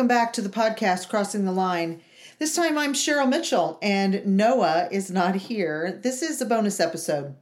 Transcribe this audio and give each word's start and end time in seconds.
welcome 0.00 0.08
back 0.08 0.32
to 0.32 0.40
the 0.40 0.48
podcast 0.48 1.10
Crossing 1.10 1.44
the 1.44 1.52
Line. 1.52 2.00
This 2.38 2.56
time 2.56 2.78
I'm 2.78 2.94
Cheryl 2.94 3.28
Mitchell 3.28 3.78
and 3.82 4.24
Noah 4.24 4.88
is 4.90 5.10
not 5.10 5.34
here. 5.34 6.00
This 6.02 6.22
is 6.22 6.40
a 6.40 6.46
bonus 6.46 6.80
episode. 6.80 7.34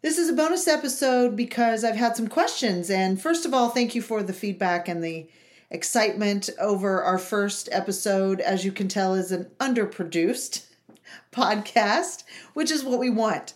This 0.00 0.18
is 0.18 0.28
a 0.28 0.32
bonus 0.32 0.66
episode 0.66 1.36
because 1.36 1.84
I've 1.84 1.94
had 1.94 2.16
some 2.16 2.26
questions. 2.26 2.90
And 2.90 3.22
first 3.22 3.46
of 3.46 3.54
all, 3.54 3.68
thank 3.68 3.94
you 3.94 4.02
for 4.02 4.24
the 4.24 4.32
feedback 4.32 4.88
and 4.88 5.04
the 5.04 5.28
excitement 5.70 6.50
over 6.58 7.00
our 7.00 7.16
first 7.16 7.68
episode. 7.70 8.40
As 8.40 8.64
you 8.64 8.72
can 8.72 8.88
tell, 8.88 9.14
is 9.14 9.30
an 9.30 9.48
underproduced 9.60 10.66
podcast, 11.32 12.24
which 12.54 12.72
is 12.72 12.82
what 12.82 12.98
we 12.98 13.08
want. 13.08 13.54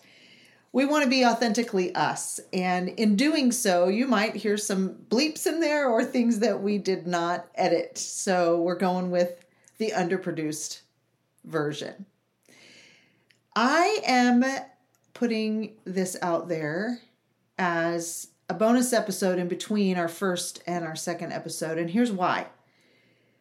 We 0.73 0.85
want 0.85 1.05
to 1.05 1.11
be 1.11 1.25
authentically 1.25 1.95
us. 1.95 2.39
And 2.53 2.89
in 2.91 3.17
doing 3.17 3.51
so, 3.53 3.89
you 3.89 4.07
might 4.07 4.37
hear 4.37 4.57
some 4.57 4.97
bleeps 5.09 5.47
in 5.47 5.61
there 5.61 5.89
or 5.89 6.05
things 6.05 6.41
that 6.41 6.63
we 6.63 6.79
did 6.79 7.07
not 7.07 7.47
edit. 7.55 7.97
So 7.97 8.61
we're 8.61 8.77
going 8.77 9.11
with 9.11 9.45
the 9.79 9.93
underproduced 9.93 10.81
version. 11.45 12.07
I 13.55 14.01
am 14.07 14.45
putting 15.15 15.77
this 15.85 16.17
out 16.21 16.49
there 16.49 17.01
as 17.59 18.29
a 18.49 18.55
bonus 18.55 18.93
episode 18.93 19.39
in 19.39 19.49
between 19.49 19.97
our 19.97 20.09
first 20.09 20.63
and 20.67 20.85
our 20.85 20.97
second 20.97 21.33
episode. 21.33 21.79
And 21.79 21.91
here's 21.91 22.13
why. 22.13 22.47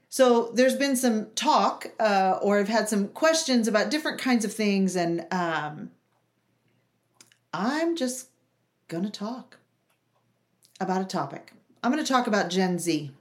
So 0.10 0.52
there's 0.54 0.76
been 0.76 0.96
some 0.96 1.32
talk, 1.36 1.88
uh, 2.00 2.40
or 2.42 2.60
I've 2.60 2.70
had 2.70 2.88
some 2.88 3.10
questions 3.10 3.68
about 3.68 3.92
different 3.92 4.20
kinds 4.20 4.46
of 4.46 4.54
things, 4.54 4.96
and 4.96 5.26
um, 5.32 5.92
I'm 7.58 7.96
just 7.96 8.28
going 8.90 9.06
to 9.06 9.10
talk 9.10 9.58
about 10.82 11.02
a 11.02 11.06
topic. 11.06 11.54
I'm 11.82 11.92
going 11.92 12.04
to 12.04 12.12
talk 12.12 12.28
about 12.28 12.50
Gen 12.50 12.78
Z. 12.80 13.12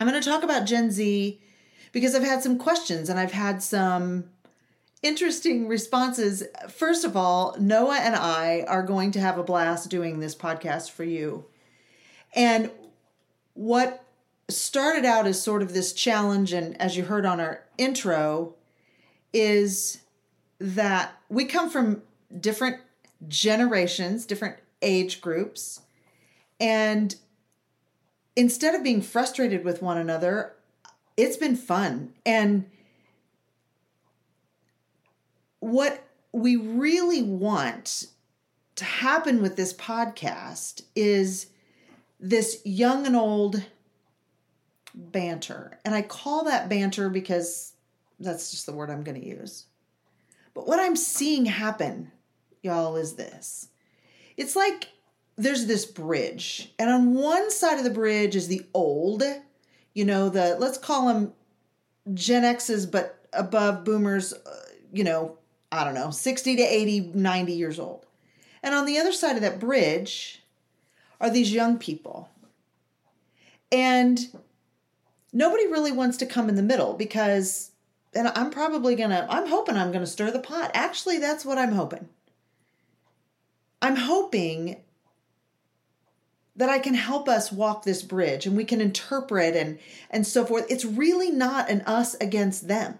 I'm 0.00 0.08
going 0.08 0.20
to 0.20 0.28
talk 0.28 0.42
about 0.42 0.66
Gen 0.66 0.90
Z 0.90 1.40
because 1.92 2.16
I've 2.16 2.24
had 2.24 2.42
some 2.42 2.58
questions 2.58 3.08
and 3.08 3.20
I've 3.20 3.30
had 3.30 3.62
some 3.62 4.24
interesting 5.00 5.68
responses. 5.68 6.42
First 6.68 7.04
of 7.04 7.16
all, 7.16 7.54
Noah 7.60 8.00
and 8.00 8.16
I 8.16 8.64
are 8.66 8.82
going 8.82 9.12
to 9.12 9.20
have 9.20 9.38
a 9.38 9.44
blast 9.44 9.90
doing 9.90 10.18
this 10.18 10.34
podcast 10.34 10.90
for 10.90 11.04
you. 11.04 11.44
And 12.34 12.72
what 13.54 14.04
started 14.48 15.04
out 15.04 15.28
as 15.28 15.40
sort 15.40 15.62
of 15.62 15.72
this 15.72 15.92
challenge, 15.92 16.52
and 16.52 16.80
as 16.80 16.96
you 16.96 17.04
heard 17.04 17.24
on 17.24 17.38
our 17.38 17.62
intro, 17.78 18.56
is 19.32 20.02
that 20.58 21.12
we 21.28 21.44
come 21.44 21.70
from 21.70 22.02
different 22.40 22.78
generations, 23.28 24.26
different 24.26 24.56
age 24.82 25.20
groups. 25.20 25.80
And 26.60 27.14
instead 28.34 28.74
of 28.74 28.82
being 28.82 29.02
frustrated 29.02 29.64
with 29.64 29.82
one 29.82 29.98
another, 29.98 30.54
it's 31.16 31.36
been 31.36 31.56
fun. 31.56 32.12
And 32.24 32.66
what 35.60 36.04
we 36.32 36.56
really 36.56 37.22
want 37.22 38.06
to 38.76 38.84
happen 38.84 39.40
with 39.40 39.56
this 39.56 39.72
podcast 39.72 40.82
is 40.94 41.46
this 42.20 42.60
young 42.64 43.06
and 43.06 43.16
old 43.16 43.62
banter. 44.94 45.78
And 45.84 45.94
I 45.94 46.02
call 46.02 46.44
that 46.44 46.68
banter 46.68 47.08
because 47.08 47.72
that's 48.20 48.50
just 48.50 48.66
the 48.66 48.72
word 48.72 48.90
I'm 48.90 49.02
going 49.02 49.20
to 49.20 49.26
use. 49.26 49.66
But 50.54 50.66
what 50.66 50.80
I'm 50.80 50.96
seeing 50.96 51.46
happen 51.46 52.12
y'all, 52.66 52.96
is 52.96 53.14
this 53.14 53.68
it's 54.36 54.54
like 54.54 54.90
there's 55.36 55.66
this 55.66 55.86
bridge, 55.86 56.72
and 56.78 56.90
on 56.90 57.14
one 57.14 57.50
side 57.50 57.78
of 57.78 57.84
the 57.84 57.90
bridge 57.90 58.36
is 58.36 58.48
the 58.48 58.66
old, 58.74 59.22
you 59.94 60.04
know, 60.04 60.28
the 60.28 60.56
let's 60.58 60.78
call 60.78 61.08
them 61.08 61.32
Gen 62.14 62.44
X's, 62.44 62.86
but 62.86 63.26
above 63.32 63.84
boomers, 63.84 64.32
uh, 64.32 64.62
you 64.92 65.04
know, 65.04 65.38
I 65.72 65.84
don't 65.84 65.94
know, 65.94 66.10
60 66.10 66.56
to 66.56 66.62
80, 66.62 67.12
90 67.14 67.52
years 67.52 67.78
old. 67.78 68.06
And 68.62 68.74
on 68.74 68.86
the 68.86 68.98
other 68.98 69.12
side 69.12 69.36
of 69.36 69.42
that 69.42 69.60
bridge 69.60 70.42
are 71.20 71.30
these 71.30 71.52
young 71.52 71.78
people. 71.78 72.28
And 73.72 74.18
nobody 75.32 75.66
really 75.66 75.92
wants 75.92 76.16
to 76.18 76.26
come 76.26 76.48
in 76.48 76.54
the 76.54 76.62
middle 76.62 76.94
because, 76.94 77.72
and 78.14 78.28
I'm 78.28 78.50
probably 78.50 78.94
gonna, 78.94 79.26
I'm 79.28 79.48
hoping 79.48 79.76
I'm 79.76 79.92
gonna 79.92 80.06
stir 80.06 80.30
the 80.30 80.38
pot. 80.38 80.70
Actually, 80.72 81.18
that's 81.18 81.44
what 81.44 81.58
I'm 81.58 81.72
hoping. 81.72 82.08
I'm 83.86 83.94
hoping 83.94 84.78
that 86.56 86.68
I 86.68 86.80
can 86.80 86.94
help 86.94 87.28
us 87.28 87.52
walk 87.52 87.84
this 87.84 88.02
bridge 88.02 88.44
and 88.44 88.56
we 88.56 88.64
can 88.64 88.80
interpret 88.80 89.54
and 89.54 89.78
and 90.10 90.26
so 90.26 90.44
forth. 90.44 90.66
It's 90.68 90.84
really 90.84 91.30
not 91.30 91.70
an 91.70 91.82
us 91.82 92.14
against 92.14 92.66
them. 92.66 92.98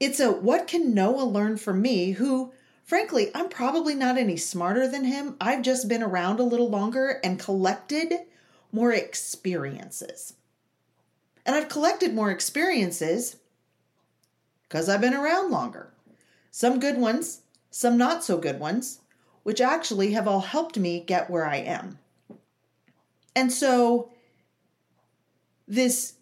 It's 0.00 0.18
a 0.18 0.32
what 0.32 0.66
can 0.66 0.94
Noah 0.94 1.22
learn 1.22 1.58
from 1.58 1.80
me 1.80 2.10
who 2.10 2.52
frankly, 2.82 3.30
I'm 3.36 3.48
probably 3.48 3.94
not 3.94 4.18
any 4.18 4.36
smarter 4.36 4.88
than 4.88 5.04
him. 5.04 5.36
I've 5.40 5.62
just 5.62 5.86
been 5.86 6.02
around 6.02 6.40
a 6.40 6.42
little 6.42 6.68
longer 6.68 7.20
and 7.22 7.38
collected 7.38 8.14
more 8.72 8.92
experiences. 8.92 10.34
And 11.46 11.54
I've 11.54 11.68
collected 11.68 12.14
more 12.14 12.32
experiences 12.32 13.36
because 14.68 14.88
I've 14.88 15.00
been 15.00 15.14
around 15.14 15.52
longer. 15.52 15.92
Some 16.50 16.80
good 16.80 16.98
ones, 16.98 17.42
some 17.70 17.96
not 17.96 18.24
so 18.24 18.38
good 18.38 18.58
ones 18.58 19.02
which 19.42 19.60
actually 19.60 20.12
have 20.12 20.28
all 20.28 20.40
helped 20.40 20.78
me 20.78 21.00
get 21.00 21.30
where 21.30 21.46
I 21.46 21.56
am. 21.56 21.98
And 23.34 23.52
so, 23.52 24.10
this, 25.66 26.14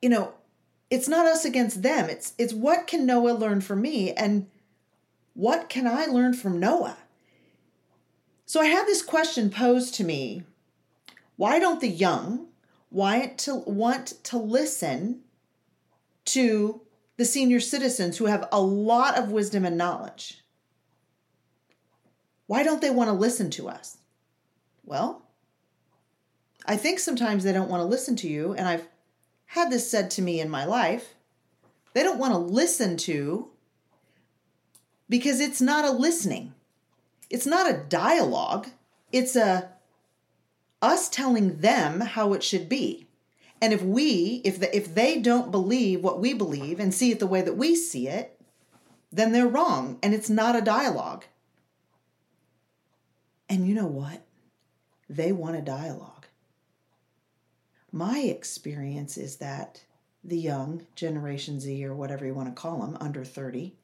you 0.00 0.08
know, 0.08 0.32
it's 0.92 1.08
not 1.08 1.26
us 1.26 1.44
against 1.44 1.82
them. 1.82 2.10
It's 2.10 2.34
it's 2.36 2.52
what 2.52 2.86
can 2.86 3.06
Noah 3.06 3.32
learn 3.32 3.62
from 3.62 3.80
me 3.80 4.12
and 4.12 4.46
what 5.34 5.70
can 5.70 5.86
I 5.86 6.04
learn 6.04 6.34
from 6.34 6.60
Noah? 6.60 6.98
So 8.44 8.60
I 8.60 8.66
had 8.66 8.84
this 8.86 9.02
question 9.02 9.48
posed 9.48 9.94
to 9.94 10.04
me. 10.04 10.42
Why 11.36 11.58
don't 11.58 11.80
the 11.80 11.88
young 11.88 12.48
want 12.90 13.38
to 13.38 13.54
want 13.54 14.22
to 14.24 14.36
listen 14.36 15.20
to 16.26 16.82
the 17.16 17.24
senior 17.24 17.60
citizens 17.60 18.18
who 18.18 18.26
have 18.26 18.46
a 18.52 18.60
lot 18.60 19.16
of 19.16 19.32
wisdom 19.32 19.64
and 19.64 19.78
knowledge? 19.78 20.41
Why 22.52 22.62
don't 22.62 22.82
they 22.82 22.90
want 22.90 23.08
to 23.08 23.14
listen 23.14 23.48
to 23.52 23.70
us? 23.70 23.96
Well, 24.84 25.22
I 26.66 26.76
think 26.76 26.98
sometimes 26.98 27.44
they 27.44 27.52
don't 27.54 27.70
want 27.70 27.80
to 27.80 27.86
listen 27.86 28.14
to 28.16 28.28
you, 28.28 28.52
and 28.52 28.68
I've 28.68 28.88
had 29.46 29.70
this 29.70 29.90
said 29.90 30.10
to 30.10 30.20
me 30.20 30.38
in 30.38 30.50
my 30.50 30.66
life. 30.66 31.14
They 31.94 32.02
don't 32.02 32.18
want 32.18 32.34
to 32.34 32.38
listen 32.38 32.98
to 33.08 33.48
because 35.08 35.40
it's 35.40 35.62
not 35.62 35.86
a 35.86 35.92
listening. 35.92 36.52
It's 37.30 37.46
not 37.46 37.70
a 37.70 37.84
dialogue. 37.88 38.68
It's 39.12 39.34
a 39.34 39.70
us 40.82 41.08
telling 41.08 41.56
them 41.56 42.00
how 42.02 42.34
it 42.34 42.42
should 42.42 42.68
be. 42.68 43.06
And 43.62 43.72
if 43.72 43.82
we, 43.82 44.42
if 44.44 44.60
the, 44.60 44.76
if 44.76 44.94
they 44.94 45.18
don't 45.18 45.50
believe 45.50 46.04
what 46.04 46.20
we 46.20 46.34
believe 46.34 46.78
and 46.78 46.92
see 46.92 47.12
it 47.12 47.18
the 47.18 47.26
way 47.26 47.40
that 47.40 47.56
we 47.56 47.74
see 47.74 48.08
it, 48.08 48.38
then 49.10 49.32
they're 49.32 49.48
wrong 49.48 49.98
and 50.02 50.12
it's 50.12 50.28
not 50.28 50.54
a 50.54 50.60
dialogue. 50.60 51.24
And 53.52 53.68
you 53.68 53.74
know 53.74 53.86
what? 53.86 54.22
They 55.10 55.30
want 55.30 55.56
a 55.56 55.60
dialogue. 55.60 56.24
My 57.92 58.20
experience 58.20 59.18
is 59.18 59.36
that 59.36 59.84
the 60.24 60.38
young, 60.38 60.86
Generation 60.96 61.60
Z, 61.60 61.84
or 61.84 61.94
whatever 61.94 62.24
you 62.24 62.32
want 62.32 62.48
to 62.48 62.58
call 62.58 62.80
them, 62.80 62.96
under 62.98 63.26
30, 63.26 63.74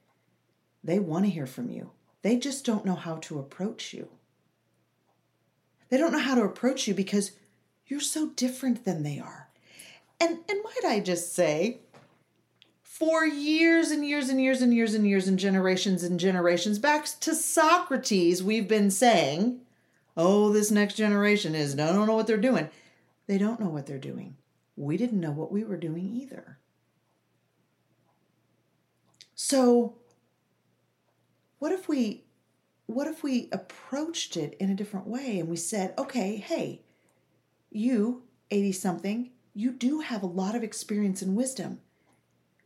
they 0.83 0.99
want 0.99 1.27
to 1.27 1.31
hear 1.31 1.45
from 1.45 1.69
you. 1.69 1.91
They 2.23 2.39
just 2.39 2.65
don't 2.65 2.87
know 2.87 2.95
how 2.95 3.17
to 3.17 3.39
approach 3.39 3.93
you. 3.93 4.09
They 5.91 5.99
don't 5.99 6.13
know 6.13 6.19
how 6.19 6.37
to 6.37 6.45
approach 6.45 6.89
you 6.89 6.95
because 6.95 7.33
you're 7.87 8.01
so 8.01 8.31
different 8.31 8.87
than 8.87 9.03
they 9.03 9.19
are. 9.19 9.51
And, 10.19 10.39
and 10.49 10.65
might 10.65 10.91
I 10.91 11.01
just 11.01 11.35
say, 11.35 11.81
for 12.99 13.25
years 13.25 13.93
and 13.93 14.05
years 14.05 14.29
and 14.29 14.41
years 14.41 14.61
and 14.61 14.75
years 14.75 14.93
and 14.93 15.07
years 15.07 15.29
and 15.29 15.39
generations 15.39 16.03
and 16.03 16.19
generations 16.19 16.81
back 16.81 17.07
to 17.21 17.33
Socrates, 17.33 18.43
we've 18.43 18.67
been 18.67 18.91
saying, 18.91 19.61
oh, 20.17 20.53
this 20.53 20.73
next 20.73 20.95
generation 20.95 21.55
is, 21.55 21.77
no, 21.77 21.93
don't 21.93 22.09
know 22.09 22.17
what 22.17 22.27
they're 22.27 22.37
doing. 22.37 22.69
They 23.29 23.39
don't 23.39 23.61
know 23.61 23.69
what 23.69 23.87
they're 23.87 23.99
doing. 23.99 24.37
We 24.75 24.97
didn't 24.97 25.21
know 25.21 25.31
what 25.31 25.53
we 25.53 25.63
were 25.63 25.77
doing 25.77 26.09
either. 26.09 26.59
So, 29.37 29.95
what 31.61 31.71
if 31.71 31.89
we 31.89 32.25
what 32.87 33.07
if 33.07 33.23
we 33.23 33.49
approached 33.53 34.37
it 34.37 34.57
in 34.59 34.71
a 34.71 34.75
different 34.75 35.07
way 35.07 35.39
and 35.39 35.49
we 35.49 35.57
said, 35.57 35.95
okay, 35.99 36.37
hey, 36.37 36.81
you, 37.71 38.23
80 38.51 38.73
something, 38.73 39.31
you 39.55 39.71
do 39.71 40.01
have 40.01 40.23
a 40.23 40.27
lot 40.27 40.57
of 40.57 40.65
experience 40.65 41.21
and 41.23 41.37
wisdom 41.37 41.81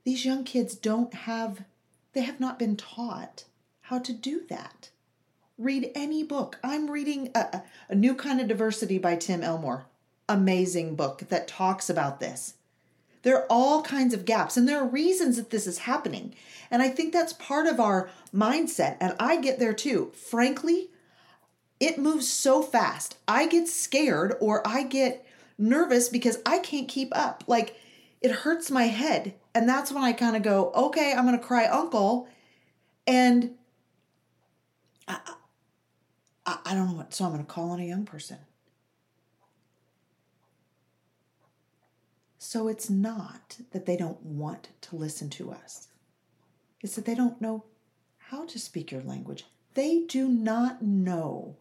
these 0.04 0.24
young 0.24 0.44
kids 0.44 0.74
don't 0.74 1.12
have, 1.14 1.64
they 2.12 2.22
have 2.22 2.40
not 2.40 2.58
been 2.58 2.76
taught 2.76 3.44
how 3.82 3.98
to 3.98 4.12
do 4.12 4.42
that. 4.48 4.90
Read 5.58 5.90
any 5.94 6.22
book. 6.22 6.58
I'm 6.64 6.90
reading 6.90 7.30
a, 7.34 7.62
a 7.88 7.94
New 7.94 8.14
Kind 8.14 8.40
of 8.40 8.48
Diversity 8.48 8.98
by 8.98 9.16
Tim 9.16 9.42
Elmore. 9.42 9.86
Amazing 10.28 10.96
book 10.96 11.24
that 11.28 11.46
talks 11.46 11.90
about 11.90 12.20
this. 12.20 12.54
There 13.22 13.36
are 13.36 13.46
all 13.48 13.82
kinds 13.82 14.14
of 14.14 14.24
gaps, 14.24 14.56
and 14.56 14.68
there 14.68 14.80
are 14.80 14.86
reasons 14.86 15.36
that 15.36 15.50
this 15.50 15.66
is 15.66 15.78
happening. 15.78 16.34
And 16.70 16.82
I 16.82 16.88
think 16.88 17.12
that's 17.12 17.34
part 17.34 17.66
of 17.66 17.78
our 17.78 18.10
mindset. 18.34 18.96
And 19.00 19.14
I 19.20 19.36
get 19.36 19.58
there 19.58 19.74
too. 19.74 20.10
Frankly, 20.14 20.90
it 21.78 21.98
moves 21.98 22.28
so 22.28 22.62
fast. 22.62 23.16
I 23.28 23.46
get 23.46 23.68
scared 23.68 24.34
or 24.40 24.66
I 24.66 24.84
get 24.84 25.24
nervous 25.58 26.08
because 26.08 26.38
I 26.44 26.58
can't 26.58 26.88
keep 26.88 27.16
up. 27.16 27.44
Like 27.46 27.76
it 28.22 28.30
hurts 28.30 28.70
my 28.70 28.84
head. 28.84 29.34
And 29.54 29.68
that's 29.68 29.92
when 29.92 30.02
I 30.02 30.12
kind 30.12 30.36
of 30.36 30.42
go, 30.42 30.70
okay, 30.74 31.12
I'm 31.12 31.26
going 31.26 31.38
to 31.38 31.44
cry 31.44 31.66
uncle. 31.66 32.28
And 33.06 33.56
I, 35.08 35.18
I, 36.46 36.58
I 36.66 36.74
don't 36.74 36.88
know 36.88 36.94
what. 36.94 37.12
So 37.12 37.24
I'm 37.24 37.32
going 37.32 37.44
to 37.44 37.52
call 37.52 37.70
on 37.70 37.80
a 37.80 37.84
young 37.84 38.04
person. 38.04 38.38
So 42.38 42.68
it's 42.68 42.90
not 42.90 43.58
that 43.72 43.86
they 43.86 43.96
don't 43.96 44.22
want 44.22 44.68
to 44.82 44.96
listen 44.96 45.30
to 45.30 45.50
us, 45.50 45.88
it's 46.80 46.96
that 46.96 47.04
they 47.04 47.14
don't 47.14 47.40
know 47.40 47.64
how 48.18 48.44
to 48.46 48.58
speak 48.58 48.90
your 48.90 49.02
language. 49.02 49.44
They 49.74 50.00
do 50.00 50.28
not 50.28 50.82
know 50.82 51.56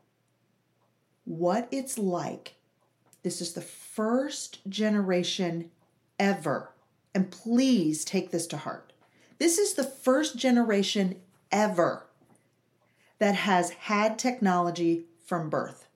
what 1.23 1.67
it's 1.71 1.97
like. 1.97 2.55
This 3.23 3.39
is 3.41 3.53
the 3.53 3.61
first 3.61 4.67
generation 4.67 5.69
ever. 6.21 6.71
And 7.13 7.31
please 7.31 8.05
take 8.05 8.31
this 8.31 8.47
to 8.47 8.57
heart. 8.57 8.93
This 9.39 9.57
is 9.57 9.73
the 9.73 9.83
first 9.83 10.37
generation 10.37 11.15
ever 11.51 12.05
that 13.17 13.35
has 13.35 13.71
had 13.71 14.17
technology 14.17 15.05
from 15.25 15.49
birth. 15.49 15.87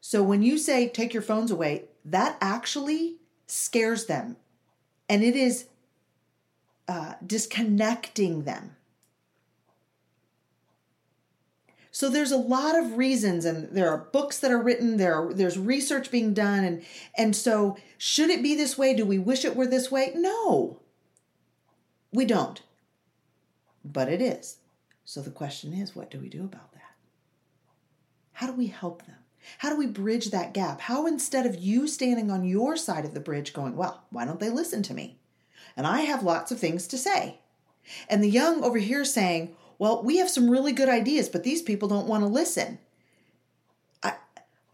So 0.00 0.22
when 0.22 0.42
you 0.42 0.56
say 0.56 0.88
take 0.88 1.12
your 1.12 1.22
phones 1.22 1.50
away, 1.50 1.84
that 2.04 2.38
actually 2.40 3.16
scares 3.46 4.06
them 4.06 4.36
and 5.08 5.22
it 5.22 5.36
is 5.36 5.66
uh, 6.88 7.14
disconnecting 7.24 8.44
them. 8.44 8.74
So 11.98 12.08
there's 12.08 12.30
a 12.30 12.36
lot 12.36 12.78
of 12.78 12.96
reasons, 12.96 13.44
and 13.44 13.70
there 13.74 13.90
are 13.90 13.98
books 14.12 14.38
that 14.38 14.52
are 14.52 14.62
written. 14.62 14.98
There 14.98 15.16
are, 15.16 15.34
there's 15.34 15.58
research 15.58 16.12
being 16.12 16.32
done, 16.32 16.62
and 16.62 16.84
and 17.16 17.34
so 17.34 17.76
should 17.96 18.30
it 18.30 18.40
be 18.40 18.54
this 18.54 18.78
way? 18.78 18.94
Do 18.94 19.04
we 19.04 19.18
wish 19.18 19.44
it 19.44 19.56
were 19.56 19.66
this 19.66 19.90
way? 19.90 20.12
No, 20.14 20.78
we 22.12 22.24
don't. 22.24 22.62
But 23.84 24.08
it 24.08 24.22
is. 24.22 24.58
So 25.04 25.20
the 25.20 25.32
question 25.32 25.72
is, 25.72 25.96
what 25.96 26.08
do 26.08 26.20
we 26.20 26.28
do 26.28 26.44
about 26.44 26.72
that? 26.74 26.94
How 28.30 28.46
do 28.46 28.52
we 28.52 28.68
help 28.68 29.04
them? 29.04 29.16
How 29.58 29.68
do 29.68 29.76
we 29.76 29.88
bridge 29.88 30.30
that 30.30 30.54
gap? 30.54 30.82
How 30.82 31.04
instead 31.04 31.46
of 31.46 31.58
you 31.58 31.88
standing 31.88 32.30
on 32.30 32.44
your 32.44 32.76
side 32.76 33.06
of 33.06 33.14
the 33.14 33.18
bridge 33.18 33.52
going, 33.52 33.74
well, 33.74 34.04
why 34.10 34.24
don't 34.24 34.38
they 34.38 34.50
listen 34.50 34.84
to 34.84 34.94
me? 34.94 35.18
And 35.76 35.84
I 35.84 36.02
have 36.02 36.22
lots 36.22 36.52
of 36.52 36.60
things 36.60 36.86
to 36.86 36.96
say. 36.96 37.40
And 38.08 38.22
the 38.22 38.30
young 38.30 38.62
over 38.62 38.78
here 38.78 39.04
saying, 39.04 39.56
well, 39.78 40.02
we 40.02 40.18
have 40.18 40.30
some 40.30 40.50
really 40.50 40.72
good 40.72 40.88
ideas, 40.88 41.28
but 41.28 41.44
these 41.44 41.62
people 41.62 41.88
don't 41.88 42.08
want 42.08 42.22
to 42.22 42.28
listen. 42.28 42.78
I, 44.02 44.14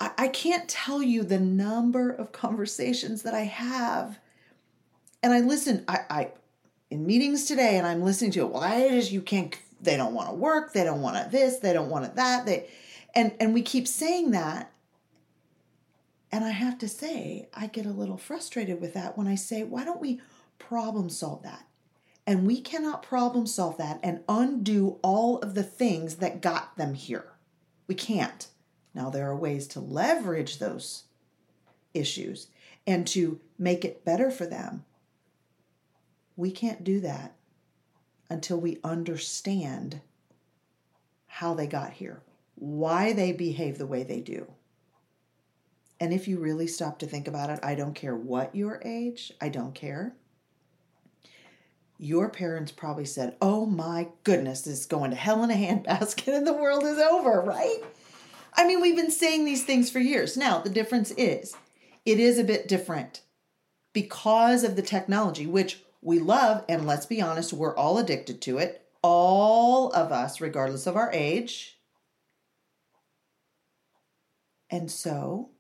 I, 0.01 0.11
I 0.19 0.29
can't 0.29 0.69
tell 0.69 1.03
you 1.03 1.23
the 1.23 1.39
number 1.39 2.11
of 2.11 2.33
conversations 2.33 3.23
that 3.23 3.35
I 3.35 3.43
have. 3.43 4.19
And 5.23 5.33
I 5.33 5.41
listen, 5.41 5.85
I, 5.89 5.99
I 6.11 6.29
in 6.91 7.07
meetings 7.07 7.45
today, 7.45 7.77
and 7.77 7.87
I'm 7.87 8.03
listening 8.03 8.31
to 8.33 8.41
it. 8.41 8.51
Why 8.51 8.77
is 8.77 9.13
you 9.13 9.21
can't 9.21 9.57
they 9.81 9.97
don't 9.99 10.15
want 10.15 10.31
to 10.31 10.35
work, 10.35 10.73
they 10.73 10.85
don't 10.85 11.03
want 11.03 11.23
to 11.23 11.31
this, 11.31 11.59
they 11.59 11.75
don't 11.75 11.91
want 11.91 12.07
to 12.07 12.11
that. 12.17 12.47
They 12.47 12.69
and 13.15 13.33
and 13.41 13.55
we 13.55 13.63
keep 13.63 13.87
saying 13.87 14.33
that 14.33 14.73
and 16.33 16.45
i 16.45 16.51
have 16.51 16.79
to 16.79 16.89
say 16.89 17.49
i 17.55 17.67
get 17.67 17.87
a 17.87 17.91
little 17.91 18.17
frustrated 18.17 18.81
with 18.81 18.95
that 18.95 19.17
when 19.17 19.27
i 19.27 19.35
say 19.35 19.63
why 19.63 19.85
don't 19.85 20.01
we 20.01 20.21
problem 20.59 21.09
solve 21.09 21.43
that 21.43 21.67
and 22.27 22.47
we 22.47 22.61
cannot 22.61 23.03
problem 23.03 23.47
solve 23.47 23.77
that 23.77 24.01
and 24.03 24.23
undo 24.29 24.99
all 25.03 25.39
of 25.39 25.55
the 25.55 25.63
things 25.63 26.17
that 26.17 26.41
got 26.41 26.77
them 26.77 26.95
here 26.95 27.33
we 27.87 27.95
can't 27.95 28.49
now 28.95 29.11
there 29.11 29.29
are 29.29 29.37
ways 29.37 29.67
to 29.67 29.81
leverage 29.81 30.59
those 30.59 31.05
issues 31.93 32.49
and 32.87 33.07
to 33.07 33.41
make 33.59 33.85
it 33.85 34.05
better 34.05 34.31
for 34.31 34.47
them 34.47 34.85
we 36.37 36.51
can't 36.51 36.83
do 36.83 37.01
that 37.01 37.35
until 38.31 38.59
we 38.59 38.79
understand 38.83 40.01
how 41.27 41.55
they 41.55 41.67
got 41.67 41.93
here 41.95 42.23
why 42.55 43.13
they 43.13 43.33
behave 43.33 43.79
the 43.79 43.87
way 43.87 44.03
they 44.03 44.21
do. 44.21 44.51
And 46.01 46.13
if 46.13 46.29
you 46.29 46.39
really 46.39 46.67
stop 46.67 46.99
to 47.01 47.07
think 47.07 47.29
about 47.29 47.51
it, 47.51 47.61
I 47.63 47.75
don't 47.75 47.95
care 47.95 48.17
what 48.17 48.55
your 48.55 48.81
age, 48.85 49.33
I 49.41 49.49
don't 49.49 49.75
care. 49.75 50.15
Your 52.05 52.29
parents 52.29 52.71
probably 52.71 53.07
said, 53.07 53.35
Oh 53.41 53.65
my 53.65 54.09
goodness, 54.25 54.61
this 54.61 54.81
is 54.81 54.87
going 54.87 55.11
to 55.11 55.17
hell 55.17 55.43
in 55.43 55.51
a 55.51 55.55
handbasket 55.55 56.37
and 56.37 56.47
the 56.47 56.53
world 56.53 56.85
is 56.85 56.99
over, 56.99 57.41
right? 57.41 57.79
I 58.53 58.67
mean, 58.67 58.83
we've 58.83 58.95
been 58.95 59.11
saying 59.11 59.47
these 59.47 59.65
things 59.65 59.91
for 59.91 60.01
years. 60.01 60.37
Now, 60.37 60.59
the 60.59 60.69
difference 60.69 61.13
is 61.13 61.57
it 62.05 62.21
is 62.21 62.39
a 62.39 62.45
bit 62.45 62.69
different 62.69 63.23
because 63.95 64.65
of 64.65 64.77
the 64.77 64.83
technology, 64.83 65.47
which 65.47 65.83
we 66.03 66.19
love, 66.19 66.63
and 66.69 66.87
let's 66.87 67.07
be 67.07 67.23
honest, 67.23 67.55
we're 67.55 67.75
all 67.75 67.97
addicted 67.97 68.43
to 68.43 68.59
it. 68.59 68.87
All 69.01 69.91
of 69.93 70.13
us, 70.13 70.43
regardless 70.43 70.87
of 70.87 70.97
our 70.97 71.11
age, 71.11 71.79
and 74.69 74.91
so, 74.91 75.53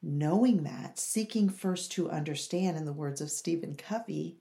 knowing 0.00 0.62
that, 0.62 0.98
seeking 0.98 1.50
first 1.50 1.92
to 1.92 2.10
understand, 2.10 2.78
in 2.78 2.86
the 2.86 2.92
words 2.92 3.20
of 3.20 3.30
Stephen 3.30 3.74
Covey, 3.74 4.38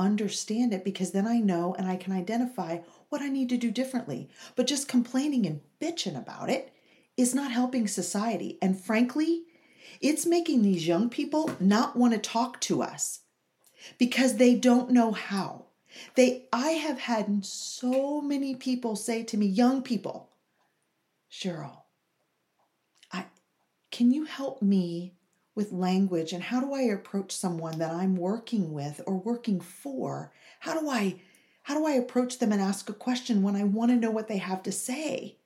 understand 0.00 0.72
it 0.72 0.84
because 0.84 1.12
then 1.12 1.26
I 1.26 1.38
know 1.38 1.74
and 1.78 1.86
I 1.86 1.96
can 1.96 2.12
identify 2.12 2.78
what 3.08 3.22
I 3.22 3.28
need 3.28 3.48
to 3.50 3.56
do 3.56 3.70
differently. 3.70 4.28
But 4.56 4.66
just 4.66 4.88
complaining 4.88 5.46
and 5.46 5.60
bitching 5.80 6.18
about 6.18 6.50
it 6.50 6.72
is 7.16 7.34
not 7.34 7.52
helping 7.52 7.86
society. 7.86 8.58
And 8.60 8.78
frankly, 8.78 9.44
it's 10.00 10.26
making 10.26 10.62
these 10.62 10.86
young 10.86 11.10
people 11.10 11.50
not 11.60 11.96
want 11.96 12.14
to 12.14 12.18
talk 12.18 12.60
to 12.62 12.82
us 12.82 13.20
because 13.98 14.36
they 14.36 14.54
don't 14.54 14.90
know 14.90 15.12
how. 15.12 15.66
They 16.14 16.46
I 16.52 16.70
have 16.70 17.00
had 17.00 17.44
so 17.44 18.20
many 18.20 18.54
people 18.54 18.96
say 18.96 19.22
to 19.24 19.36
me, 19.36 19.46
young 19.46 19.82
people, 19.82 20.30
Cheryl, 21.30 21.82
I 23.12 23.26
can 23.90 24.12
you 24.12 24.24
help 24.24 24.62
me 24.62 25.14
with 25.60 25.72
language 25.72 26.32
and 26.32 26.42
how 26.42 26.58
do 26.58 26.72
I 26.72 26.80
approach 26.80 27.32
someone 27.32 27.80
that 27.80 27.92
I'm 27.92 28.16
working 28.16 28.72
with 28.72 29.02
or 29.06 29.18
working 29.18 29.60
for? 29.60 30.32
How 30.60 30.80
do 30.80 30.88
I 30.88 31.16
how 31.64 31.74
do 31.74 31.86
I 31.86 31.92
approach 31.92 32.38
them 32.38 32.50
and 32.50 32.62
ask 32.62 32.88
a 32.88 32.94
question 32.94 33.42
when 33.42 33.54
I 33.54 33.64
want 33.64 33.90
to 33.90 33.96
know 33.98 34.10
what 34.10 34.26
they 34.26 34.38
have 34.38 34.62
to 34.62 34.72
say? 34.72 35.36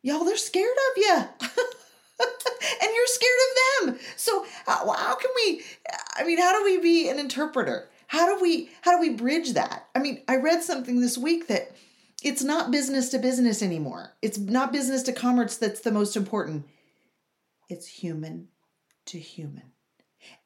Y'all, 0.00 0.24
they're 0.24 0.36
scared 0.36 0.68
of 0.70 0.96
you. 0.96 1.14
and 2.22 2.90
you're 2.94 3.06
scared 3.08 3.40
of 3.48 3.96
them. 3.96 3.98
So 4.14 4.46
how, 4.64 4.92
how 4.92 5.16
can 5.16 5.30
we 5.34 5.62
I 6.14 6.22
mean, 6.22 6.38
how 6.38 6.56
do 6.56 6.64
we 6.64 6.78
be 6.78 7.08
an 7.08 7.18
interpreter? 7.18 7.88
How 8.06 8.32
do 8.32 8.40
we 8.40 8.70
how 8.82 8.92
do 8.92 9.00
we 9.00 9.16
bridge 9.16 9.54
that? 9.54 9.88
I 9.96 9.98
mean, 9.98 10.22
I 10.28 10.36
read 10.36 10.62
something 10.62 11.00
this 11.00 11.18
week 11.18 11.48
that 11.48 11.72
it's 12.22 12.44
not 12.44 12.70
business 12.70 13.08
to 13.08 13.18
business 13.18 13.60
anymore. 13.60 14.12
It's 14.22 14.38
not 14.38 14.72
business 14.72 15.02
to 15.02 15.12
commerce 15.12 15.56
that's 15.56 15.80
the 15.80 15.90
most 15.90 16.16
important 16.16 16.66
it's 17.72 17.86
human 17.86 18.48
to 19.06 19.18
human. 19.18 19.72